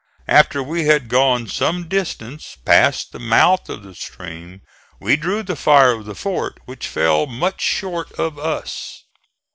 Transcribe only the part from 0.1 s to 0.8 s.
After